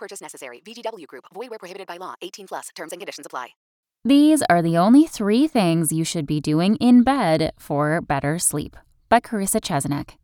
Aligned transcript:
Purchase 0.00 0.20
necessary. 0.20 0.60
VGW 0.64 1.06
Group. 1.06 1.26
Void 1.32 1.50
where 1.50 1.58
prohibited 1.60 1.86
by 1.86 1.98
law. 1.98 2.14
18 2.22 2.48
plus. 2.48 2.70
Terms 2.74 2.92
and 2.92 3.00
conditions 3.00 3.26
apply. 3.26 3.50
These 4.04 4.42
are 4.48 4.62
the 4.62 4.78
only 4.78 5.06
three 5.06 5.46
things 5.46 5.92
you 5.92 6.04
should 6.04 6.26
be 6.26 6.40
doing 6.40 6.76
in 6.76 7.02
bed 7.02 7.52
for 7.58 8.00
better 8.00 8.38
sleep. 8.38 8.76
By 9.10 9.20
Carissa 9.20 9.60
Chesnick. 9.60 10.16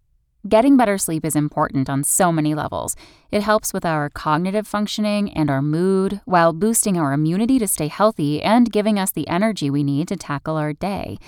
Getting 0.48 0.76
better 0.76 0.96
sleep 0.96 1.24
is 1.24 1.36
important 1.36 1.90
on 1.90 2.04
so 2.04 2.32
many 2.32 2.54
levels. 2.54 2.96
It 3.30 3.42
helps 3.42 3.74
with 3.74 3.84
our 3.84 4.08
cognitive 4.08 4.66
functioning 4.66 5.30
and 5.32 5.50
our 5.50 5.60
mood, 5.60 6.20
while 6.24 6.52
boosting 6.52 6.96
our 6.96 7.12
immunity 7.12 7.58
to 7.58 7.66
stay 7.66 7.88
healthy 7.88 8.40
and 8.40 8.72
giving 8.72 8.98
us 8.98 9.10
the 9.10 9.28
energy 9.28 9.68
we 9.70 9.82
need 9.82 10.08
to 10.08 10.16
tackle 10.16 10.56
our 10.56 10.72
day. 10.72 11.18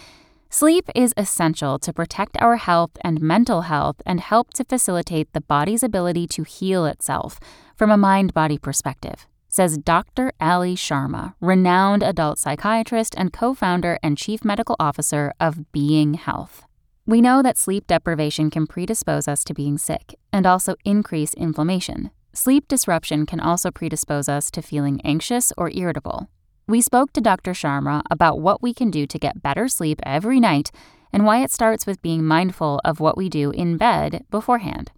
Sleep 0.50 0.88
is 0.94 1.12
essential 1.18 1.78
to 1.78 1.92
protect 1.92 2.40
our 2.40 2.56
health 2.56 2.92
and 3.02 3.20
mental 3.20 3.62
health 3.62 3.96
and 4.06 4.18
help 4.18 4.54
to 4.54 4.64
facilitate 4.64 5.30
the 5.34 5.42
body's 5.42 5.82
ability 5.82 6.26
to 6.26 6.42
heal 6.42 6.86
itself 6.86 7.38
from 7.76 7.90
a 7.90 7.98
mind 7.98 8.32
body 8.32 8.56
perspective, 8.56 9.26
says 9.48 9.76
Dr. 9.76 10.32
Ali 10.40 10.74
Sharma, 10.74 11.34
renowned 11.42 12.02
adult 12.02 12.38
psychiatrist 12.38 13.14
and 13.18 13.30
co 13.30 13.52
founder 13.52 13.98
and 14.02 14.16
chief 14.16 14.42
medical 14.42 14.74
officer 14.80 15.34
of 15.38 15.70
Being 15.70 16.14
Health. 16.14 16.64
We 17.06 17.20
know 17.20 17.42
that 17.42 17.58
sleep 17.58 17.86
deprivation 17.86 18.48
can 18.48 18.66
predispose 18.66 19.28
us 19.28 19.44
to 19.44 19.54
being 19.54 19.76
sick 19.76 20.14
and 20.32 20.46
also 20.46 20.76
increase 20.82 21.34
inflammation. 21.34 22.10
Sleep 22.32 22.66
disruption 22.68 23.26
can 23.26 23.38
also 23.40 23.70
predispose 23.70 24.30
us 24.30 24.50
to 24.52 24.62
feeling 24.62 25.02
anxious 25.04 25.52
or 25.58 25.70
irritable. 25.70 26.30
We 26.68 26.82
spoke 26.82 27.14
to 27.14 27.22
Dr. 27.22 27.52
Sharma 27.52 28.02
about 28.10 28.40
what 28.40 28.60
we 28.60 28.74
can 28.74 28.90
do 28.90 29.06
to 29.06 29.18
get 29.18 29.42
better 29.42 29.68
sleep 29.68 30.00
every 30.02 30.38
night 30.38 30.70
and 31.10 31.24
why 31.24 31.42
it 31.42 31.50
starts 31.50 31.86
with 31.86 32.02
being 32.02 32.22
mindful 32.22 32.78
of 32.84 33.00
what 33.00 33.16
we 33.16 33.30
do 33.30 33.50
in 33.52 33.78
bed 33.78 34.26
beforehand. 34.30 34.92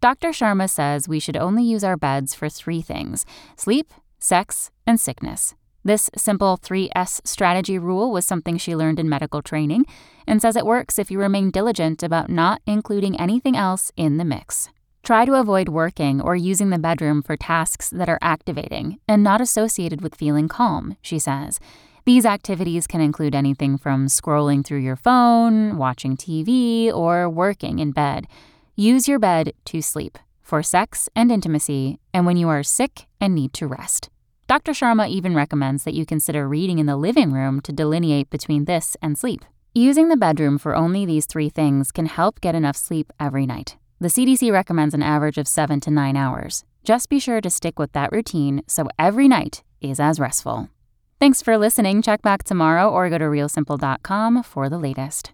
Dr. 0.00 0.30
Sharma 0.30 0.70
says 0.70 1.08
we 1.08 1.20
should 1.20 1.36
only 1.36 1.62
use 1.62 1.84
our 1.84 1.98
beds 1.98 2.34
for 2.34 2.48
three 2.48 2.80
things 2.80 3.26
sleep, 3.54 3.92
sex, 4.18 4.70
and 4.86 4.98
sickness. 4.98 5.54
This 5.84 6.08
simple 6.16 6.56
3S 6.56 7.20
strategy 7.26 7.78
rule 7.78 8.10
was 8.10 8.24
something 8.24 8.56
she 8.56 8.74
learned 8.74 8.98
in 8.98 9.06
medical 9.06 9.42
training 9.42 9.84
and 10.26 10.40
says 10.40 10.56
it 10.56 10.64
works 10.64 10.98
if 10.98 11.10
you 11.10 11.18
remain 11.18 11.50
diligent 11.50 12.02
about 12.02 12.30
not 12.30 12.62
including 12.66 13.20
anything 13.20 13.58
else 13.58 13.92
in 13.94 14.16
the 14.16 14.24
mix. 14.24 14.70
Try 15.10 15.24
to 15.24 15.34
avoid 15.34 15.70
working 15.70 16.20
or 16.20 16.36
using 16.36 16.70
the 16.70 16.78
bedroom 16.78 17.20
for 17.20 17.36
tasks 17.36 17.90
that 17.90 18.08
are 18.08 18.20
activating 18.22 19.00
and 19.08 19.24
not 19.24 19.40
associated 19.40 20.02
with 20.02 20.14
feeling 20.14 20.46
calm, 20.46 20.96
she 21.02 21.18
says. 21.18 21.58
These 22.04 22.24
activities 22.24 22.86
can 22.86 23.00
include 23.00 23.34
anything 23.34 23.76
from 23.76 24.06
scrolling 24.06 24.64
through 24.64 24.78
your 24.78 24.94
phone, 24.94 25.76
watching 25.76 26.16
TV, 26.16 26.92
or 26.92 27.28
working 27.28 27.80
in 27.80 27.90
bed. 27.90 28.28
Use 28.76 29.08
your 29.08 29.18
bed 29.18 29.52
to 29.64 29.82
sleep, 29.82 30.16
for 30.42 30.62
sex 30.62 31.08
and 31.16 31.32
intimacy, 31.32 31.98
and 32.14 32.24
when 32.24 32.36
you 32.36 32.48
are 32.48 32.62
sick 32.62 33.06
and 33.20 33.34
need 33.34 33.52
to 33.54 33.66
rest. 33.66 34.10
Dr. 34.46 34.70
Sharma 34.70 35.08
even 35.08 35.34
recommends 35.34 35.82
that 35.82 35.94
you 35.94 36.06
consider 36.06 36.46
reading 36.46 36.78
in 36.78 36.86
the 36.86 36.96
living 36.96 37.32
room 37.32 37.60
to 37.62 37.72
delineate 37.72 38.30
between 38.30 38.66
this 38.66 38.96
and 39.02 39.18
sleep. 39.18 39.44
Using 39.74 40.06
the 40.06 40.16
bedroom 40.16 40.56
for 40.56 40.76
only 40.76 41.04
these 41.04 41.26
three 41.26 41.48
things 41.48 41.90
can 41.90 42.06
help 42.06 42.40
get 42.40 42.54
enough 42.54 42.76
sleep 42.76 43.12
every 43.18 43.44
night. 43.44 43.76
The 44.02 44.08
CDC 44.08 44.50
recommends 44.50 44.94
an 44.94 45.02
average 45.02 45.36
of 45.36 45.46
seven 45.46 45.78
to 45.80 45.90
nine 45.90 46.16
hours. 46.16 46.64
Just 46.84 47.10
be 47.10 47.18
sure 47.18 47.42
to 47.42 47.50
stick 47.50 47.78
with 47.78 47.92
that 47.92 48.10
routine 48.10 48.62
so 48.66 48.88
every 48.98 49.28
night 49.28 49.62
is 49.82 50.00
as 50.00 50.18
restful. 50.18 50.70
Thanks 51.18 51.42
for 51.42 51.58
listening. 51.58 52.00
Check 52.00 52.22
back 52.22 52.42
tomorrow 52.42 52.88
or 52.88 53.10
go 53.10 53.18
to 53.18 53.26
realsimple.com 53.26 54.42
for 54.42 54.70
the 54.70 54.78
latest. 54.78 55.32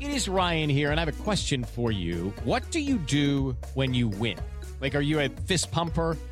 It 0.00 0.10
is 0.10 0.26
Ryan 0.26 0.70
here, 0.70 0.90
and 0.90 0.98
I 0.98 1.04
have 1.04 1.20
a 1.20 1.22
question 1.22 1.64
for 1.64 1.92
you. 1.92 2.32
What 2.44 2.62
do 2.70 2.80
you 2.80 2.96
do 2.96 3.54
when 3.74 3.92
you 3.92 4.08
win? 4.08 4.38
Like, 4.80 4.94
are 4.94 5.02
you 5.02 5.20
a 5.20 5.28
fist 5.28 5.70
pumper? 5.70 6.16